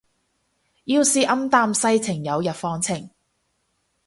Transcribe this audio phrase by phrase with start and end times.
[0.85, 3.11] 要是暗淡世情有日放晴